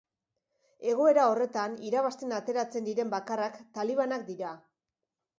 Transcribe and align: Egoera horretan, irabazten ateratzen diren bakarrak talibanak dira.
Egoera 0.91 1.25
horretan, 1.33 1.75
irabazten 1.89 2.33
ateratzen 2.37 2.87
diren 2.87 3.11
bakarrak 3.11 3.59
talibanak 3.77 4.25
dira. 4.31 4.55